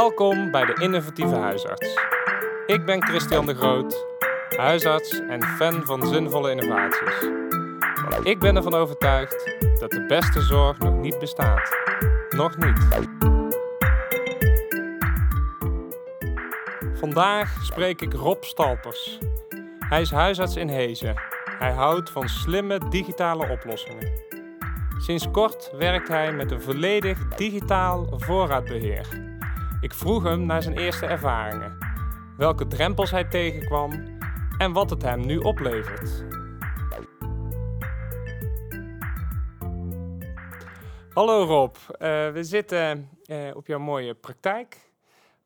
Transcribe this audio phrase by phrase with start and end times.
[0.00, 1.94] Welkom bij de Innovatieve Huisarts.
[2.66, 4.06] Ik ben Christian de Groot,
[4.56, 7.28] huisarts en fan van zinvolle innovaties.
[8.08, 11.76] Want ik ben ervan overtuigd dat de beste zorg nog niet bestaat.
[12.30, 12.88] Nog niet.
[16.94, 19.18] Vandaag spreek ik Rob Stalpers.
[19.78, 21.14] Hij is huisarts in Hezen.
[21.58, 24.12] Hij houdt van slimme digitale oplossingen.
[24.98, 29.29] Sinds kort werkt hij met een volledig digitaal voorraadbeheer.
[29.80, 31.78] Ik vroeg hem naar zijn eerste ervaringen,
[32.36, 34.18] welke drempels hij tegenkwam
[34.58, 36.24] en wat het hem nu oplevert.
[41.12, 41.98] Hallo Rob, uh,
[42.32, 44.76] we zitten uh, op jouw mooie praktijk,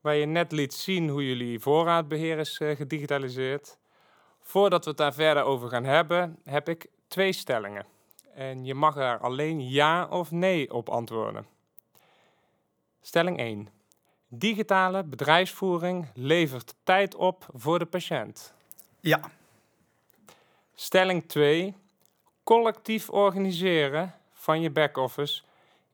[0.01, 3.79] waar je net liet zien hoe jullie voorraadbeheer is uh, gedigitaliseerd.
[4.41, 7.87] Voordat we het daar verder over gaan hebben, heb ik twee stellingen.
[8.35, 11.47] En je mag er alleen ja of nee op antwoorden.
[13.01, 13.74] Stelling 1.
[14.39, 18.55] Digitale bedrijfsvoering levert tijd op voor de patiënt.
[19.01, 19.21] Ja.
[20.75, 21.75] Stelling 2.
[22.45, 25.43] Collectief organiseren van je back-office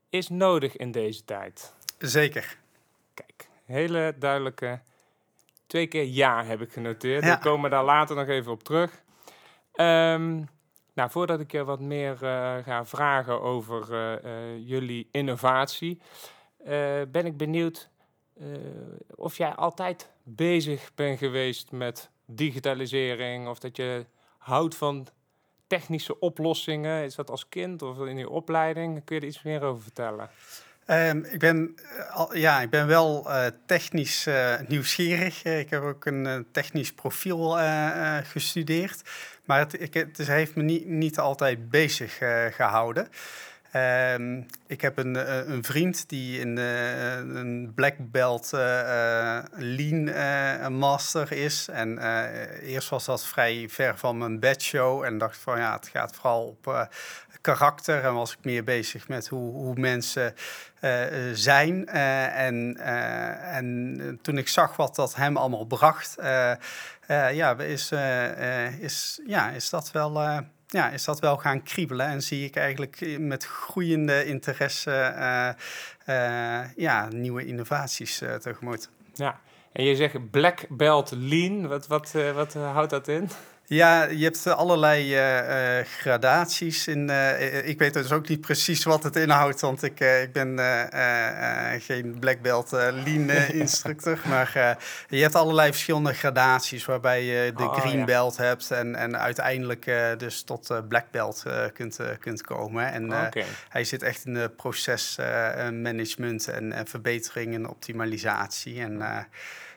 [0.09, 1.73] is nodig in deze tijd.
[1.97, 2.57] Zeker.
[3.13, 4.79] Kijk, hele duidelijke.
[5.67, 7.23] Twee keer ja heb ik genoteerd.
[7.23, 7.35] Ja.
[7.35, 9.01] We komen daar later nog even op terug.
[9.75, 10.49] Um,
[10.93, 16.01] nou, voordat ik je wat meer uh, ga vragen over uh, uh, jullie innovatie,
[17.11, 17.89] ben ik benieuwd
[19.15, 24.05] of jij altijd bezig bent geweest met digitalisering of dat je
[24.37, 25.07] houdt van
[25.67, 27.03] technische oplossingen.
[27.03, 29.03] Is dat als kind of in je opleiding?
[29.03, 30.29] Kun je er iets meer over vertellen?
[30.87, 31.75] Um, ik, ben,
[32.31, 34.27] ja, ik ben wel uh, technisch
[34.67, 35.43] nieuwsgierig.
[35.43, 37.57] ik heb ook een technisch profiel
[38.23, 39.01] gestudeerd.
[39.45, 42.17] Maar het, het heeft me niet, niet altijd bezig
[42.55, 43.07] gehouden.
[43.75, 50.77] Um, ik heb een, uh, een vriend die in uh, een black belt uh, lean
[50.77, 51.67] master is.
[51.67, 51.97] En
[52.61, 55.03] eerst was dat vrij ver van mijn bedshow.
[55.03, 56.89] En dacht van ja, het gaat vooral op
[57.41, 58.03] karakter.
[58.03, 60.35] En was ik meer bezig met hoe, hoe mensen
[61.33, 61.87] zijn.
[61.87, 62.77] en,
[63.41, 66.15] en toen ik zag wat dat hem allemaal bracht,
[67.31, 67.91] ja, is,
[68.79, 73.17] is, ja, is dat wel ja, is dat wel gaan kriebelen en zie ik eigenlijk
[73.19, 75.49] met groeiende interesse uh,
[76.15, 78.89] uh, ja, nieuwe innovaties tegemoet.
[79.13, 79.39] Ja,
[79.71, 83.29] en je zegt black belt lean, wat, wat, wat houdt dat in?
[83.73, 86.87] Ja, je hebt allerlei uh, gradaties.
[86.87, 90.31] In, uh, ik weet dus ook niet precies wat het inhoudt, want ik, uh, ik
[90.33, 90.59] ben
[91.81, 93.29] geen black belt lean
[93.63, 94.19] instructor.
[94.27, 94.77] maar
[95.07, 98.05] je hebt allerlei verschillende gradaties, waarbij je de oh, green ja.
[98.05, 101.43] belt hebt en, en uiteindelijk dus tot black belt
[101.73, 102.91] kunt, kunt komen.
[102.91, 103.45] En okay.
[103.69, 108.81] hij zit echt in de procesmanagement en, en verbetering en optimalisatie.
[108.81, 109.27] En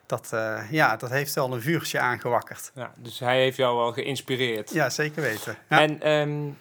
[0.06, 2.70] dat, uh, ja, dat heeft wel een vuurtje aangewakkerd.
[2.74, 4.72] Ja, dus hij heeft jou wel geïnspireerd.
[4.72, 5.56] Ja, zeker weten.
[5.68, 5.80] Ja.
[5.80, 6.56] En um,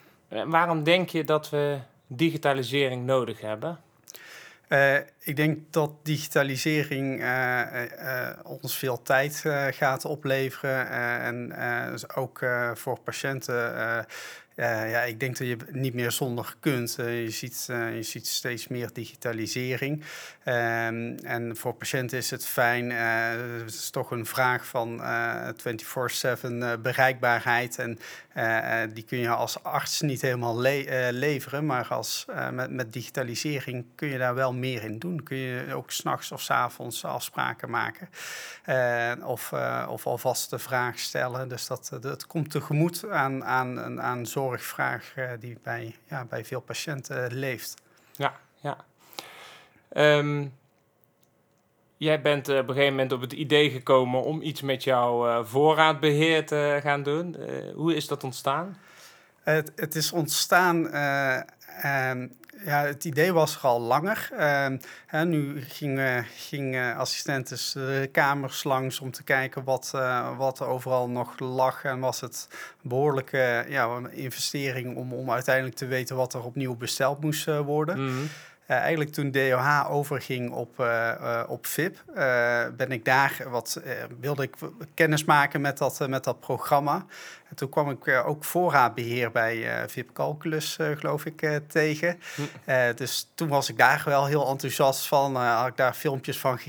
[0.51, 3.79] waarom denk je dat we digitalisering nodig hebben?
[4.69, 7.61] Uh, ik denk dat digitalisering uh,
[7.99, 10.89] uh, ons veel tijd gaat opleveren
[11.21, 11.53] en
[12.15, 14.05] ook voor patiënten
[14.55, 16.97] uh, ja, ik denk dat je niet meer zonder kunt.
[16.99, 20.03] Uh, je, ziet, uh, je ziet steeds meer digitalisering.
[20.45, 22.89] Um, en voor patiënten is het fijn.
[22.89, 25.01] het is toch een vraag van
[26.75, 27.79] 24-7 bereikbaarheid.
[27.79, 27.97] En
[28.93, 31.65] die kun je als arts niet helemaal le leveren.
[31.65, 35.23] Maar als, met, met digitalisering kun je daar wel meer in doen.
[35.23, 38.09] Kun je ook s'nachts of s avonds afspraken maken.
[39.25, 39.53] of,
[39.87, 41.49] of alvast de vraag stellen.
[41.49, 46.45] Dus dat, dat komt tegemoet aan, aan, aan zorg zorgvraag uh, die bij, ja, bij
[46.45, 47.81] veel patiënten leeft.
[48.11, 48.77] Ja, ja.
[50.17, 50.53] Um,
[51.97, 55.43] jij bent uh, op een gegeven moment op het idee gekomen om iets met jouw
[55.43, 57.35] voorraadbeheer te gaan doen.
[57.75, 58.77] hoe is dat ontstaan?
[59.43, 60.91] Het, het is ontstaan
[61.85, 62.31] um,
[62.65, 64.29] ja, het idee was er al langer.
[64.33, 64.65] Uh,
[65.05, 70.67] hè, nu gingen ging, assistenten de kamers langs om te kijken wat, uh, wat er
[70.67, 71.83] overal nog lag.
[71.83, 72.47] En was het
[72.83, 77.59] een behoorlijke ja, investering om, om uiteindelijk te weten wat er opnieuw besteld moest uh,
[77.59, 77.95] worden.
[77.95, 78.29] -hmm.
[78.67, 82.03] Uh, eigenlijk toen DOH overging op, uh, uh, op VIP,
[82.77, 83.81] ben ik daar wat,
[84.19, 84.55] wilde ik
[84.93, 87.05] kennis maken met dat, met dat programma.
[87.49, 92.19] En toen kwam ik ook voorraadbeheer bij VIP Calculus, geloof ik, tegen.
[92.35, 92.95] Hm.
[92.95, 95.35] dus toen was ik daar wel heel enthousiast van.
[95.35, 96.59] had ik daar filmpjes van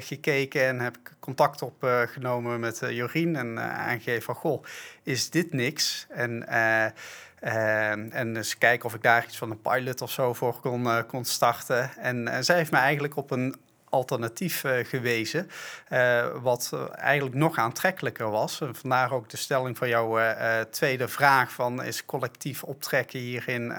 [0.00, 4.64] gekeken en heb ik contact opgenomen met Jorien en aangegeven van, goh,
[5.02, 6.06] is dit niks?
[6.08, 6.44] En
[7.42, 10.82] uh, en eens kijken of ik daar iets van een pilot of zo voor kon,
[10.82, 11.90] uh, kon starten.
[11.96, 13.56] En uh, zij heeft me eigenlijk op een
[13.88, 15.50] alternatief gewezen.
[16.42, 18.60] wat eigenlijk nog aantrekkelijker was.
[18.60, 20.34] En vandaar ook de stelling van jouw
[20.70, 23.74] tweede vraag: van, is collectief optrekken hierin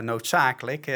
[0.00, 0.86] noodzakelijk?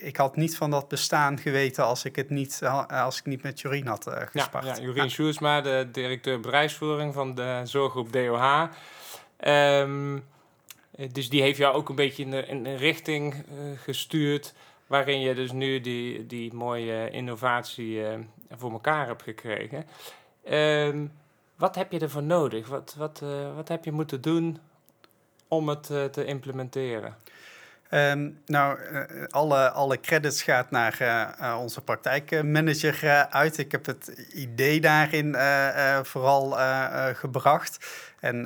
[0.00, 3.60] ik had niet van dat bestaan geweten als ik het niet, als ik niet met
[3.60, 4.64] Jorien had gespart.
[4.64, 8.68] Ja, ja Jorien de directeur bedrijfsvoering van de zorggroep DOH.
[9.46, 10.24] Um,
[11.12, 14.54] dus die heeft jou ook een beetje in, een richting uh, gestuurd.
[14.86, 18.14] Waarin je dus nu die, die mooie innovatie uh,
[18.50, 19.86] voor elkaar hebt gekregen.
[20.50, 21.12] Um,
[21.56, 22.68] wat heb je ervoor nodig?
[22.68, 23.22] Wat, wat,
[23.54, 24.58] wat heb je moeten doen
[25.48, 27.16] om het te implementeren?
[27.90, 28.78] Um, nou,
[29.28, 33.58] alle, alle credits gaat naar uh, onze praktijkmanager uit.
[33.58, 35.36] Ik heb het idee daarin
[36.04, 36.56] vooral
[37.14, 37.86] gebracht.
[38.20, 38.42] En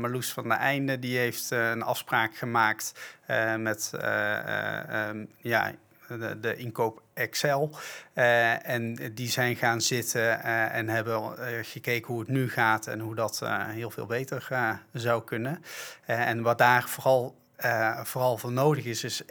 [0.00, 2.92] Marloes van der Einde die heeft een afspraak gemaakt
[3.58, 5.72] met um, ja,
[6.08, 7.70] de, de, inkoop Excel.
[8.14, 11.34] En die zijn gaan zitten en hebben
[11.64, 14.48] gekeken hoe het nu gaat en hoe dat heel veel beter
[14.92, 15.64] zou kunnen.
[16.06, 19.22] en wat daar vooral uh, vooral voor nodig is, is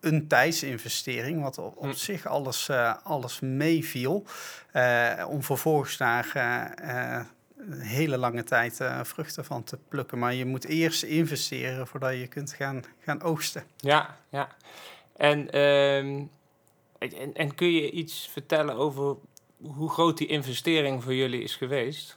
[0.00, 1.92] een tijdsinvestering, wat op, op hm.
[1.92, 4.24] zich alles, uh, alles meeviel,
[4.72, 6.30] uh, om vervolgens daar
[7.56, 10.18] een hele lange tijd vruchten van te plukken.
[10.18, 13.62] Maar je moet eerst investeren voordat je kunt gaan, gaan oogsten.
[13.76, 14.48] Ja, ja.
[15.16, 16.22] En, ehm,
[16.98, 19.16] en, en kun je iets vertellen over
[19.62, 22.14] hoe groot die investering voor jullie is geweest?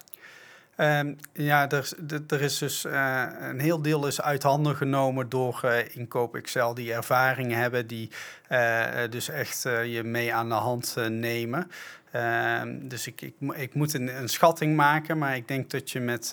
[0.78, 1.90] Um, ja, er,
[2.28, 6.74] er is dus uh, een heel deel is uit handen genomen door uh, Inkoop Excel,
[6.74, 8.10] die ervaring hebben, die
[8.50, 11.72] uh, dus echt je mee aan de hand nemen.
[12.12, 16.00] Ehm, dus ik, ik, ik moet een, een, schatting maken, maar ik denk dat je
[16.00, 16.30] met,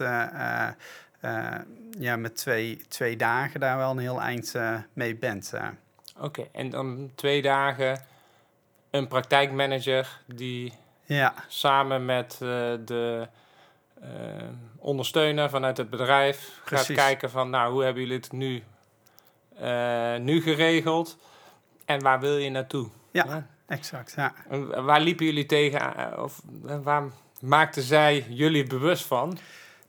[1.99, 4.55] ja, met twee, twee dagen daar wel een heel eind
[4.93, 5.53] mee bent.
[6.19, 8.01] Oké, en dan twee dagen
[8.91, 10.73] een praktijkmanager die
[11.05, 11.35] ja.
[11.49, 13.29] samen met de
[14.03, 14.09] uh,
[14.79, 16.61] ondersteunen vanuit het bedrijf.
[16.65, 18.63] Gaat kijken van, nou, hoe hebben jullie het nu,
[19.61, 21.19] uh, nu geregeld?
[21.85, 22.89] En waar wil je naartoe?
[23.11, 24.13] Ja, exact.
[24.17, 24.35] Ja.
[24.49, 25.97] En waar liepen jullie tegen?
[25.97, 26.43] Eh, of
[26.83, 27.03] waar
[27.41, 29.39] maakten zij jullie bewust van?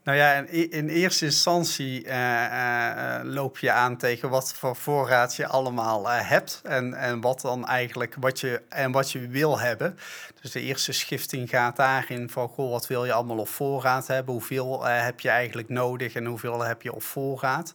[0.02, 5.36] Nou ja, in, in eerste instantie uh, uh, loop je aan tegen wat voor voorraad
[5.36, 9.98] je allemaal hebt en, en wat dan eigenlijk wat je, en wat je wil hebben.
[10.40, 14.32] Dus de eerste schifting gaat daarin van, goh, wat wil je allemaal op voorraad hebben?
[14.32, 17.72] Hoeveel heb je eigenlijk nodig en hoeveel heb je op voorraad?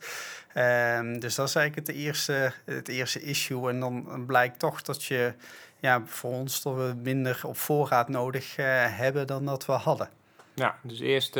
[0.53, 3.69] Ehm, dus dat is eigenlijk het eerste, het eerste issue.
[3.69, 5.33] En dan blijkt toch dat je,
[5.79, 10.09] ja, voor ons dat we minder op voorraad nodig hebben dan dat we hadden.
[10.53, 11.37] Ja, dus eerst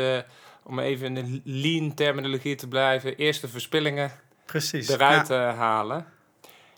[0.66, 4.10] om even in de lean terminologie te blijven, eerste verspillingen
[4.44, 5.54] Precies, eruit ja.
[5.54, 6.06] halen.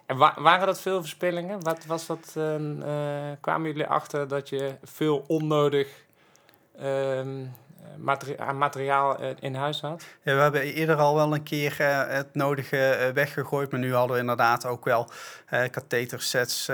[0.06, 1.62] En wa waren dat veel verspillingen?
[1.62, 2.34] Wat was dat?
[2.36, 2.54] Uh,
[3.40, 5.88] kwamen jullie achter dat je veel onnodig
[6.78, 7.44] ehm,
[8.36, 10.04] aan materiaal eh, in huis had?
[10.22, 11.74] Ja, we hebben eerder al wel een keer
[12.08, 15.10] het nodige weggegooid, maar nu hadden we inderdaad ook wel
[15.70, 16.64] kathetersets,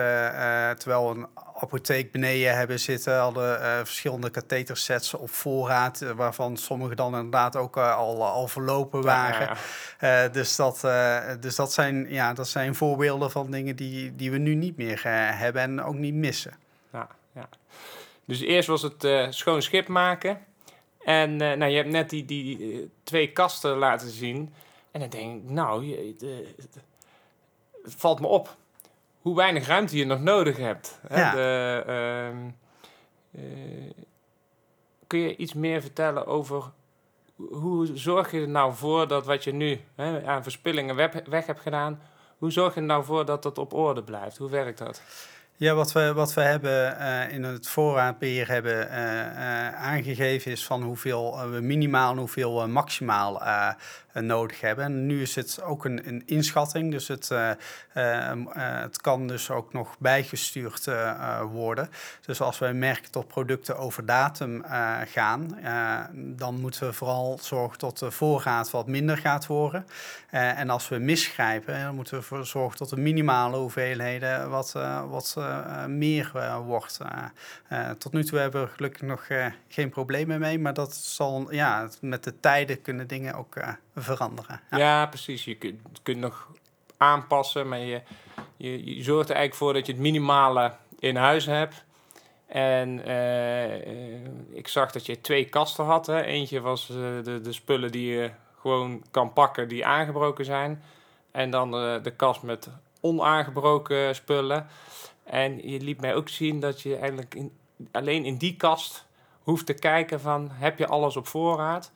[0.77, 3.19] terwijl een apotheek beneden hebben zitten.
[3.19, 8.49] Hadden uh, verschillende kathetersets op voorraad, uh, waarvan sommige dan inderdaad ook uh, al, al
[8.49, 9.57] verlopen waren.
[10.01, 10.81] Ja, dus, dat,
[11.41, 15.01] dus dat, zijn, ja, dat zijn voorbeelden van dingen die, die we nu niet meer
[15.39, 16.55] hebben en ook niet missen.
[16.93, 17.49] Ja, ja.
[18.25, 20.39] Dus eerst was het schoon schip maken.
[21.05, 24.55] En nou, je hebt net die, die twee kasten laten zien.
[24.91, 26.15] En dan denk ik, nou, je,
[27.83, 28.57] het valt me op
[29.25, 31.01] hoe weinig ruimte je nog nodig hebt.
[31.09, 31.31] Hè?
[31.31, 31.85] De,
[33.35, 33.91] uh, uh,
[35.07, 36.65] kun je iets meer vertellen over
[37.37, 41.47] hoe zorg je er nou voor dat wat je nu hè, aan verspillingen weg, weg
[41.47, 42.01] hebt gedaan,
[42.39, 44.37] hoe zorg je er nou voor dat dat op orde blijft?
[44.37, 45.03] Hoe werkt dat?
[45.57, 50.65] Ja, wat we, wat we hebben uh, in het voorraadbeheer hebben uh, uh, aangegeven is
[50.65, 53.43] van hoeveel we minimaal en hoeveel maximaal
[54.13, 54.85] nodig hebben.
[54.85, 57.31] En nu is het ook een, een inschatting, dus het,
[57.93, 60.91] het kan dus ook nog bijgestuurd
[61.53, 61.91] worden.
[62.27, 64.65] Dus als wij merken dat producten over datum
[65.05, 65.59] gaan,
[66.15, 69.87] dan moeten we vooral zorgen dat de voorraad wat minder gaat worden.
[70.31, 74.73] en als we misgrijpen, dan moeten we zorgen dat de minimale hoeveelheden wat,
[75.09, 76.99] wat uh, meer uh, wordt.
[77.99, 79.27] Tot nu toe hebben we gelukkig nog
[79.69, 83.55] geen problemen mee, maar dat zal ja, met de tijden kunnen dingen ook
[83.97, 84.61] veranderen.
[84.71, 85.07] Ja.
[85.07, 85.45] precies.
[85.45, 86.49] Je kunt, kunt nog
[86.97, 88.03] aanpassen, maar je,
[88.57, 91.85] je, zorgt er eigenlijk voor dat je het minimale in huis hebt.
[92.47, 92.99] En
[94.51, 96.07] ik zag dat je twee kasten had.
[96.07, 96.23] Hè.
[96.23, 100.83] Eentje was de, de spullen die je gewoon kan pakken die aangebroken zijn.
[101.31, 101.71] En dan
[102.03, 102.69] de kast met
[103.01, 104.67] onaangebroken spullen.
[105.25, 107.53] En je liet mij ook zien dat je eigenlijk in
[107.93, 109.07] alleen in die kast
[109.43, 111.93] hoeft te kijken van heb je alles op voorraad.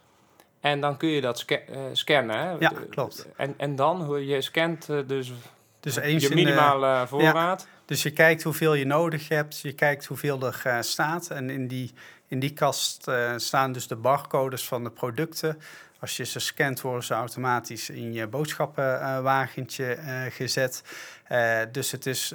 [0.61, 1.45] En dan kun je dat
[1.93, 2.39] scannen.
[2.39, 2.51] Hè?
[2.51, 3.29] Ja, klopt.
[3.37, 5.33] En, en dan, je scant dus,
[5.81, 7.69] dus eens je minimale voorraad.
[7.89, 11.31] Dus je kijkt hoeveel je nodig hebt, je kijkt hoeveel er staat.
[11.31, 11.93] En in die,
[12.27, 15.59] in die kast staan dus de barcodes van de producten.
[16.01, 20.83] Als je ze scant, worden ze automatisch in je boodschappenwagentje uh, gezet.
[21.73, 22.35] Dus het is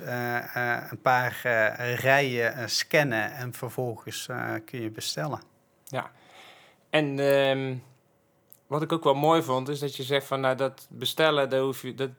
[0.89, 1.39] een paar
[1.95, 4.29] rijen scannen en vervolgens
[4.65, 5.41] kun je bestellen.
[5.86, 6.12] Ja,
[6.89, 7.83] en um,
[8.67, 11.62] wat ik ook wel mooi vond, is dat je zegt van nou dat bestellen, daar
[11.62, 12.10] hoef je, dat,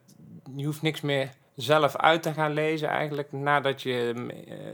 [0.56, 3.32] je hoeft niks meer zelf uit te gaan lezen eigenlijk.
[3.32, 4.12] Nadat je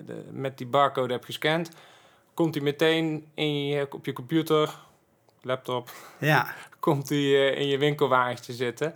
[0.06, 1.70] de, met die barcode hebt gescand,
[2.34, 4.74] komt hij meteen in je, op je computer
[5.42, 6.54] laptop, ja.
[6.80, 8.94] komt die uh, in je winkelwagentje zitten.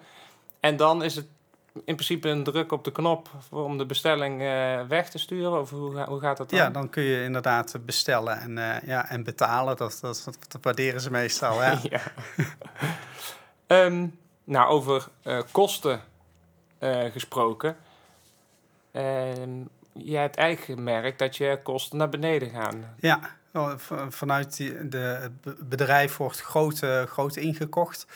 [0.61, 1.27] En dan is het
[1.73, 5.61] in principe een druk op de knop om de bestelling uh, weg te sturen?
[5.61, 6.59] Of hoe, hoe gaat dat dan?
[6.59, 9.77] Ja, dan kun je inderdaad bestellen en, uh, ja, en betalen.
[9.77, 11.61] Dat, dat, dat, waarderen ze meestal.
[11.61, 11.75] Hè?
[11.91, 12.01] ja.
[13.67, 15.09] um, nou, over
[15.51, 16.01] kosten
[17.13, 17.77] gesproken.
[18.93, 22.95] Um, je hebt eigenlijk gemerkt dat je kosten naar beneden gaan.
[22.99, 23.21] Ja,
[24.09, 28.07] vanuit die, de, het bedrijf wordt groot, groot ingekocht.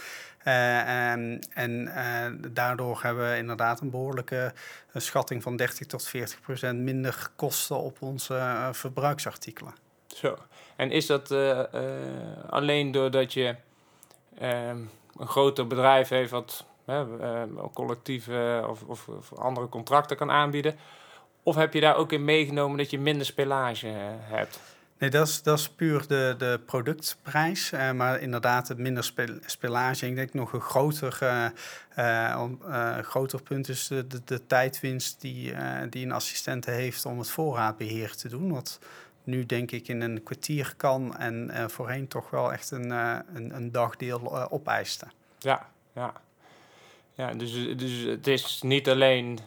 [0.44, 4.52] Uh, en en uh, daardoor hebben we inderdaad een behoorlijke
[4.94, 9.74] schatting van 30 tot 40 procent minder kosten op onze verbruiksartikelen.
[10.06, 10.36] Zo,
[10.76, 11.30] en is dat
[12.50, 13.56] alleen doordat je
[14.38, 14.78] ehm,
[15.16, 16.66] een groter bedrijf heeft wat
[17.74, 20.76] collectieve of, of, of, andere contracten kan aanbieden?
[21.42, 23.86] Of heb je daar ook in meegenomen dat je minder spelage
[24.20, 24.60] hebt?
[24.98, 27.72] Nee, dat is, dat is puur de, de productprijs.
[27.72, 30.06] Uh, maar inderdaad, het minder spel, spelage.
[30.06, 31.46] Ik denk nog een groter, uh,
[31.98, 35.54] uh, groter punt is de, de, de tijdwinst die,
[35.90, 38.52] die een assistent heeft om het voorraadbeheer te doen.
[38.52, 38.78] Wat
[39.24, 43.72] nu denk ik in een kwartier kan en voorheen toch wel echt een, een, een
[43.72, 45.06] dagdeel opeiste.
[45.38, 46.12] Ja, ja.
[47.18, 49.38] Ja dus, dus het is niet alleen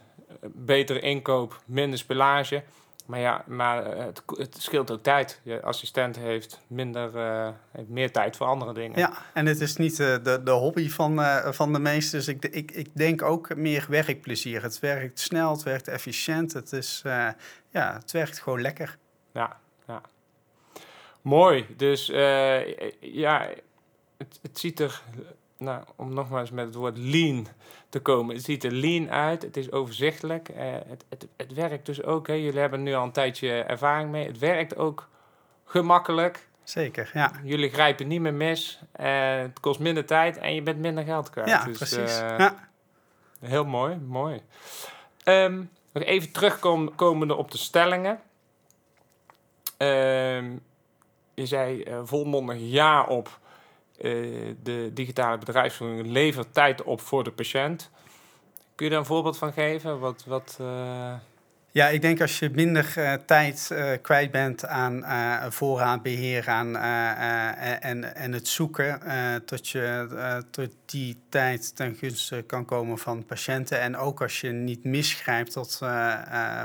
[0.42, 2.64] betere inkoop, minder spelage
[3.12, 5.42] maar ja, maar eh, het, het scheelt ook tijd.
[5.44, 9.00] Je assistent heeft, minder, uh, heeft meer tijd voor andere dingen.
[9.00, 12.20] Ja, en het is niet uh, de, de hobby van, uh, van de meesten.
[12.20, 14.62] Dus ik, ik, ik denk ook meer werkplezier.
[14.62, 16.54] Het werkt snel, het werkt efficiënt.
[16.54, 17.02] Het, is,
[17.70, 18.98] ja, het werkt gewoon lekker.
[19.34, 20.02] Ja, ja.
[21.22, 21.66] Mooi.
[21.78, 22.06] Dus
[23.00, 23.50] ja,
[24.18, 25.02] het, het ziet er
[25.62, 27.48] nou, om nogmaals met het woord lean
[27.90, 28.36] te komen.
[28.36, 30.50] Het ziet er lean uit, het is overzichtelijk.
[30.50, 32.28] Uh, het, het, het werkt dus ook.
[32.28, 32.34] Hè.
[32.34, 34.28] Jullie hebben nu al een tijdje ervaring mee.
[34.28, 35.10] Het werkt ook
[35.66, 36.48] gemakkelijk.
[36.64, 37.32] Zeker, ja.
[37.44, 38.80] Jullie grijpen niet meer mis.
[39.00, 41.50] Uh, het kost minder tijd en je bent minder geld kwijt.
[41.50, 42.22] Ja, dus, precies.
[42.22, 42.70] Uh, ja.
[43.40, 44.42] Heel mooi, mooi.
[45.26, 48.20] Um, nog even terugkomende op de stellingen.
[49.78, 50.64] Um,
[51.34, 53.41] je zei volmondig ja op eh,
[54.64, 57.90] de digitale bedrijfsvoering levert tijd op voor de patiënt.
[58.76, 60.00] Kun je daar een voorbeeld van geven?
[60.00, 61.14] Wat, wat, uh...
[61.74, 65.04] Ja, ik denk als je minder uh, tijd uh, kwijt bent aan
[65.52, 69.02] voorraadbeheer aan, en, en het zoeken,
[69.46, 73.80] tot je tot die tijd ten gunste kan komen van patiënten.
[73.80, 75.80] En ook als je niet misgrijpt, tot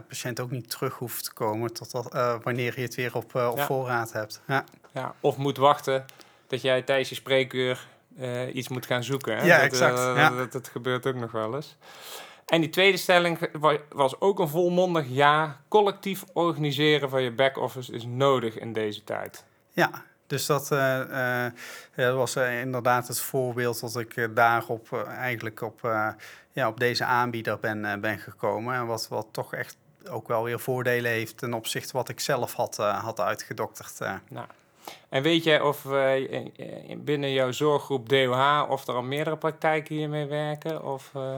[0.08, 2.12] patiënt ook niet terug hoeft te komen tot dat,
[2.42, 4.42] wanneer je het weer op, op voorraad hebt.
[4.46, 4.64] Ja.
[4.92, 6.04] Ja, of moet wachten
[6.46, 7.86] dat jij tijdens je spreekuur
[8.18, 9.36] uh, iets moet gaan zoeken.
[9.36, 9.44] Hè?
[9.44, 9.98] Ja, dat, exact.
[9.98, 10.30] Uh, ja.
[10.30, 11.76] Dat, dat, gebeurt ook nog wel eens.
[12.46, 13.38] En die tweede stelling
[13.88, 15.60] was ook een volmondig ja.
[15.68, 19.44] Collectief organiseren van je back-office is nodig in deze tijd.
[19.72, 19.90] Ja,
[20.26, 21.46] dus dat, uh,
[21.94, 25.80] dat was inderdaad het voorbeeld dat ik daarop eigenlijk op,
[26.52, 28.74] ja, op deze aanbieder ben, ben gekomen.
[28.74, 29.76] En wat, wat toch echt
[30.10, 33.98] ook wel weer voordelen heeft ten opzichte wat ik zelf had, had uitgedokterd.
[34.28, 34.46] Nou,
[35.08, 36.12] en weet jij of uh,
[36.96, 40.84] binnen jouw zorggroep DOH of er al meerdere praktijken hiermee werken?
[40.84, 41.36] Of, uh...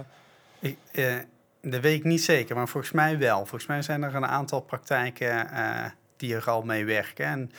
[0.58, 1.16] Ik, uh,
[1.62, 3.36] dat weet ik niet zeker, maar volgens mij wel.
[3.36, 5.48] Volgens mij zijn er een aantal praktijken
[6.16, 7.26] die er al mee werken.
[7.26, 7.50] En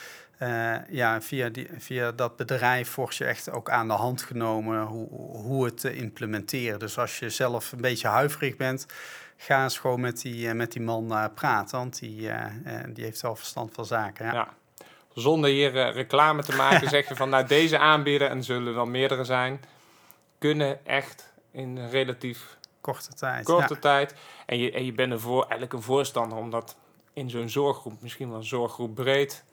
[0.90, 5.08] ja, via, die, via dat bedrijf wordt je echt ook aan de hand genomen hoe,
[5.18, 6.80] hoe het te implementeren.
[6.80, 8.86] Dus als je zelf een beetje huiverig bent,
[9.38, 12.30] ga eens gewoon met die, met die man praten, want die,
[12.94, 14.26] die heeft wel verstand van zaken.
[14.26, 14.34] ja.
[14.34, 14.58] ja
[15.14, 18.74] zonder hier uh, reclame te maken, zeg je van nou deze aanbieder, en zullen er
[18.74, 19.62] wel meerdere zijn,
[20.38, 23.46] kunnen echt in relatief korte tijd.
[23.46, 23.80] Korte ja.
[23.80, 24.16] tijd.
[24.46, 26.78] En je, en je bent er voor, eigenlijk een voorstander om dat
[27.14, 29.44] in zo'n zorggroep, misschien wel zorggroep breed,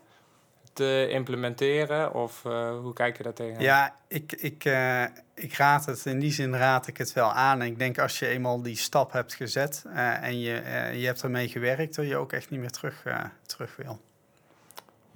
[0.72, 2.14] te implementeren?
[2.14, 3.62] Of uh, hoe kijk je daar tegen?
[3.62, 5.02] Ja, ik, ik, uh,
[5.34, 7.60] ik raad het, in die zin raad ik het wel aan.
[7.60, 10.52] En ik denk als je eenmaal die stap hebt gezet uh, en je,
[10.94, 13.02] je hebt ermee gewerkt, dat je ook echt niet meer terug,
[13.46, 14.00] terug wil.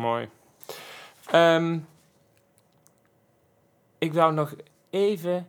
[0.00, 0.28] Mooi.
[1.26, 1.78] Ehm,
[3.98, 4.54] ik wou nog
[4.90, 5.46] even een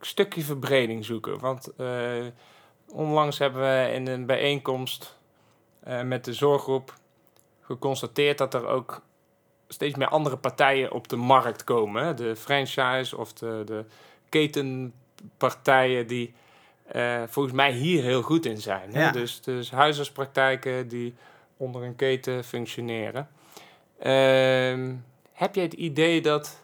[0.00, 1.38] stukje verbreding zoeken.
[1.38, 2.26] Want uh,
[2.88, 5.18] onlangs hebben we in een bijeenkomst
[5.88, 6.94] uh, met de zorggroep
[7.60, 9.02] geconstateerd dat er ook
[9.68, 12.16] steeds meer andere partijen op de markt komen.
[12.16, 13.84] De franchise of de, de
[14.28, 16.34] ketenpartijen die
[16.92, 18.94] uh, volgens mij hier heel goed in zijn.
[18.94, 19.10] Hè?
[19.10, 21.14] Dus, dus huisartspraktijken die
[21.56, 23.28] onder een keten functioneren.
[24.02, 24.94] Uh,
[25.32, 26.62] heb je het idee dat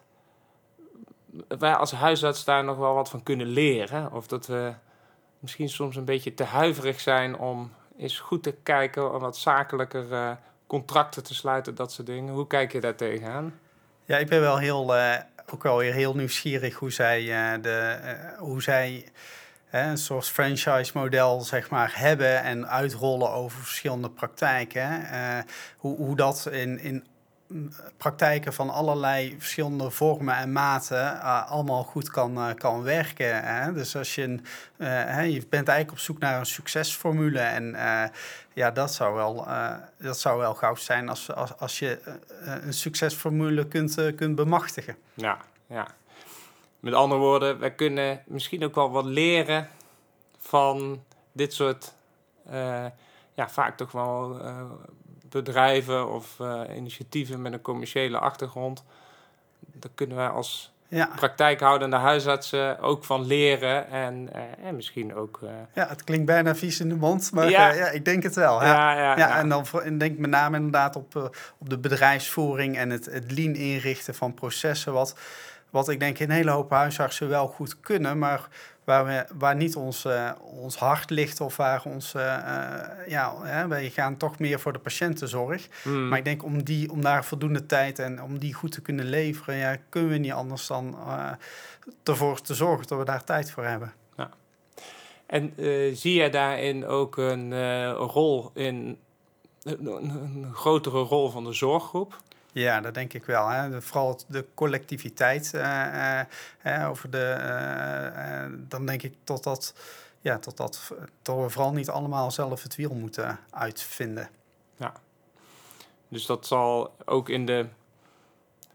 [1.48, 4.12] wij als huisarts daar nog wel wat van kunnen leren?
[4.12, 4.72] Of dat we
[5.38, 10.10] misschien soms een beetje te huiverig zijn om eens goed te kijken, om wat zakelijker
[10.10, 10.30] uh,
[10.66, 12.34] contracten te sluiten, dat soort dingen.
[12.34, 13.58] Hoe kijk je daar tegenaan?
[14.04, 15.14] Ja, ik ben wel heel, uh,
[15.52, 17.98] ook wel weer heel nieuwsgierig hoe zij, uh, de,
[18.38, 19.08] hoe zij
[19.70, 25.06] een soort franchise-model zeg maar, hebben en uitrollen over verschillende praktijken.
[25.76, 27.04] hoe, hoe dat in, in
[27.96, 33.44] praktijken van allerlei verschillende vormen en maten uh, allemaal goed kan, uh, kan werken.
[33.44, 33.72] Hè?
[33.72, 34.44] Dus als je, een,
[34.76, 37.76] uh, hè, je bent eigenlijk op zoek naar een succesformule en
[38.52, 39.46] ja, dat zou wel,
[39.98, 42.00] dat zou wel goud zijn als, als, als je
[42.40, 44.96] een succesformule kunt, kunt bemachtigen.
[45.14, 45.86] Ja, ja.
[46.80, 49.68] Met andere woorden, wij kunnen misschien ook wel wat leren
[50.38, 51.94] van dit soort,
[53.34, 54.40] ja, vaak toch wel
[55.28, 58.84] bedrijven of uh, initiatieven met een commerciële achtergrond.
[59.60, 61.10] Daar kunnen wij als ja.
[61.16, 65.40] praktijkhoudende huisartsen ook van leren en, uh, en misschien ook...
[65.44, 65.50] Uh...
[65.74, 68.62] Ja, het klinkt bijna vies in de mond, maar ja, ja ik denk het wel.
[68.62, 72.90] Ja, ja, ja, En dan en denk met name inderdaad op, op de bedrijfsvoering en
[72.90, 75.18] het, het lean inrichten van processen, wat,
[75.70, 78.48] wat ik denk een hele hoop huisartsen wel goed kunnen, maar
[78.86, 82.22] waar, we, waar niet ons, uh, ons hart ligt of waar ons, uh,
[83.06, 85.68] ja, hè, wij gaan toch meer voor de patiëntenzorg.
[85.84, 86.08] Mm.
[86.08, 89.04] Maar ik denk om, die, om daar voldoende tijd en om die goed te kunnen
[89.04, 90.96] leveren, ja, kunnen we niet anders dan
[92.02, 93.92] ervoor te zorgen dat we daar tijd voor hebben.
[94.16, 94.30] Ja.
[95.26, 95.52] En
[95.96, 98.98] zie je daarin ook een rol in,
[99.62, 102.16] een, een grotere rol van de zorggroep?
[102.56, 103.48] Ja, dat denk ik wel.
[103.48, 103.82] Hè.
[103.82, 106.20] vooral de collectiviteit uh,
[106.66, 108.56] uh, over de.
[108.68, 109.74] dan denk ik tot dat,
[110.20, 110.92] ja, tot dat,
[111.22, 114.28] we vooral niet allemaal zelf het wiel moeten uitvinden.
[114.76, 114.92] Ja.
[116.08, 117.66] Dus dat zal ook in de.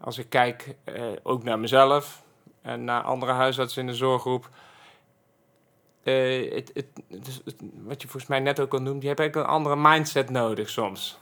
[0.00, 0.74] Als ik kijk
[1.22, 2.22] ook naar mezelf
[2.60, 4.50] en naar andere huisartsen in de zorggroep.
[6.02, 6.86] Het, het,
[7.82, 10.68] wat je volgens mij net ook al noemde, je hebt eigenlijk een andere mindset nodig
[10.68, 11.18] soms.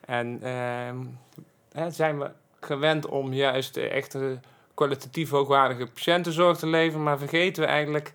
[0.00, 0.96] En ehm,
[1.76, 4.16] hè, zijn we gewend om juist echt
[4.74, 8.12] kwalitatief hoogwaardige patiëntenzorg te leveren, maar vergeten we eigenlijk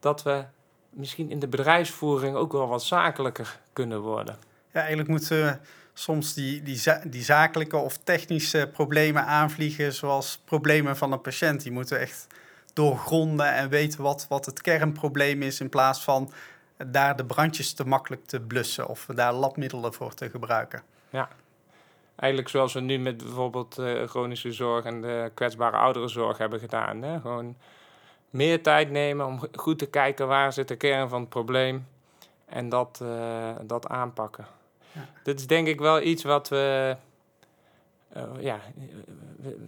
[0.00, 0.44] dat we
[0.90, 4.36] misschien in de bedrijfsvoering ook wel wat zakelijker kunnen worden.
[4.72, 5.60] Ja, eigenlijk moeten
[5.92, 11.62] soms die, die, die zakelijke of technische problemen aanvliegen, zoals problemen van een patiënt.
[11.62, 12.26] Die moeten echt
[12.72, 16.32] doorgronden en weten wat, wat het kernprobleem is, in plaats van
[16.86, 20.82] daar de brandjes te makkelijk te blussen of daar labmiddelen voor te gebruiken.
[21.10, 21.28] Ja,
[22.20, 27.02] eigenlijk zoals we nu met bijvoorbeeld uh, chronische zorg en de kwetsbare ouderenzorg hebben gedaan.
[27.02, 27.20] Hè?
[27.20, 27.56] Gewoon
[28.30, 31.86] meer tijd nemen om goed te kijken waar zit de kern van het probleem
[32.44, 34.46] en dat, uh, dat aanpakken.
[34.92, 35.08] Ja.
[35.22, 36.96] Dit is denk ik wel iets wat we,
[38.16, 38.60] uh, ja,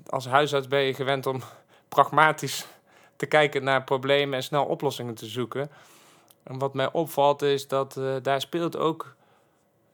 [0.07, 1.43] als huisarts ben je gewend om
[1.89, 2.67] pragmatisch
[3.17, 5.71] te kijken naar problemen en snel oplossingen te zoeken.
[6.43, 9.15] En wat mij opvalt is dat daar speelt ook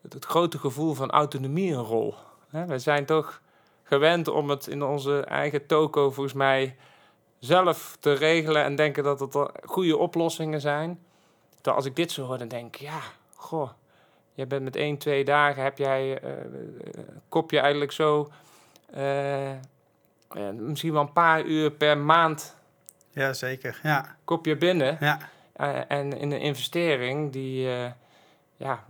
[0.08, 2.14] het grote gevoel van autonomie een rol.
[2.50, 3.40] We zijn toch
[3.82, 6.76] gewend om het in onze eigen toko volgens mij
[7.38, 10.98] zelf te regelen en denken dat het goede oplossingen zijn.
[11.54, 13.00] Terwijl als ik dit zo hoor, dan denk ik, ja,
[13.34, 13.70] goh,
[14.32, 16.30] je bent met één, twee dagen, heb jij, uh,
[17.28, 18.30] kop je eigenlijk zo,
[18.96, 19.50] uh,
[20.52, 22.56] misschien wel een paar uur per maand.
[23.10, 24.16] Ja, zeker, ja.
[24.24, 24.96] Kop je binnen.
[25.00, 25.18] Ja.
[25.88, 27.68] en in een investering die,
[28.56, 28.84] ja,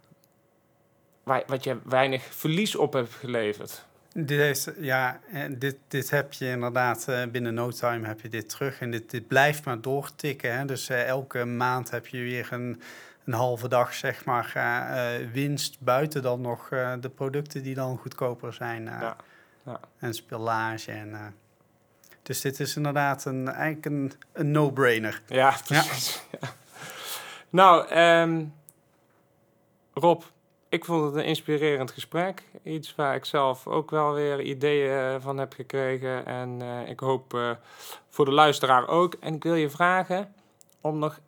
[1.47, 3.87] wat je weinig verlies op hebt geleverd.
[4.13, 8.49] Dit, is, ja, dit, dit heb je inderdaad uh, binnen no time heb je dit
[8.49, 8.81] terug.
[8.81, 10.59] En dit, dit blijft maar doortikken.
[10.59, 10.65] Hè?
[10.65, 12.83] Dus uh, elke maand heb je weer een,
[13.25, 15.81] een halve dag zeg maar, uh, winst.
[15.81, 16.69] Buiten dan nog
[17.01, 18.85] de producten die dan goedkoper zijn.
[18.85, 19.17] Ja.
[19.65, 19.81] Ja.
[19.99, 20.93] En spillage.
[20.93, 21.35] En,
[22.23, 25.23] dus dit is inderdaad een, eigenlijk een, een no-brainer.
[25.27, 26.21] Ja, precies.
[26.41, 26.49] Ja.
[27.51, 28.55] Nou, um,
[29.95, 30.23] Rob,
[30.69, 32.43] ik vond het een inspirerend gesprek.
[32.63, 36.27] Iets waar ik zelf ook wel weer ideeën eh, van heb gekregen.
[36.27, 37.51] En uh, ik hoop uh,
[38.09, 39.15] voor de luisteraar ook.
[39.21, 40.35] En ik wil je vragen
[40.81, 41.21] om nog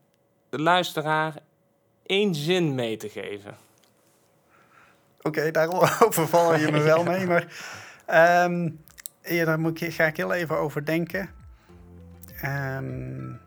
[0.49, 1.35] de luisteraar
[2.07, 3.57] één zin mee te geven.
[5.19, 5.69] Oké, okay, daar
[6.07, 7.27] overval je me wel mee.
[7.27, 7.47] Maar
[8.13, 8.85] Um,
[9.23, 11.31] ja, daar moet ik, ga ik heel even over denken.
[12.45, 13.41] Um,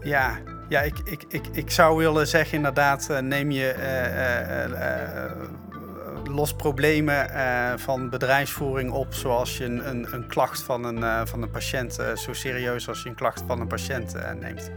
[0.00, 0.38] ja,
[0.68, 6.54] ja ik, ik, ik, ik zou willen zeggen inderdaad, uh, neem je uh, uh, los
[6.54, 7.30] problemen
[7.78, 12.32] van bedrijfsvoering op, zoals je een, een, een klacht van een, van een patiënt, zo
[12.32, 14.70] serieus als je een klacht van een patiënt neemt.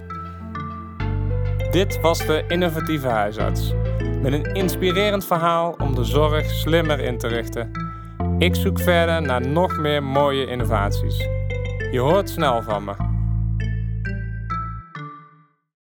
[1.71, 3.73] Dit was de innovatieve huisarts.
[4.21, 7.71] Met een inspirerend verhaal om de zorg slimmer in te richten.
[8.37, 11.17] Ik zoek verder naar nog meer mooie innovaties.
[11.91, 13.10] Je hoort snel van me.